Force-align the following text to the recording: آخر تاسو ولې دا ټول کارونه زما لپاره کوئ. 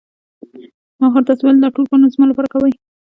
آخر 1.05 1.21
تاسو 1.27 1.41
ولې 1.43 1.59
دا 1.61 1.69
ټول 1.75 1.85
کارونه 1.89 2.07
زما 2.13 2.25
لپاره 2.27 2.51
کوئ. 2.53 2.73